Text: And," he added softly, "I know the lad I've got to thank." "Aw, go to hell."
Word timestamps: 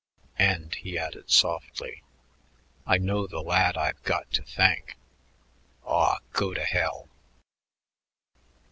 And," 0.39 0.73
he 0.73 0.97
added 0.97 1.29
softly, 1.29 2.01
"I 2.87 2.97
know 2.97 3.27
the 3.27 3.39
lad 3.43 3.77
I've 3.77 4.01
got 4.01 4.31
to 4.31 4.41
thank." 4.41 4.97
"Aw, 5.83 6.17
go 6.33 6.55
to 6.55 6.65
hell." 6.65 7.07